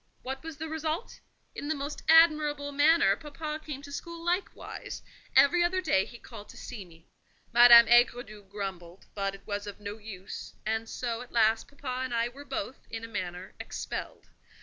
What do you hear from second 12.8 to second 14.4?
in a manner, expelled.